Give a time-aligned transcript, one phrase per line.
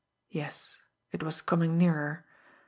[0.31, 0.77] Yes,
[1.11, 2.25] it was coming nearer.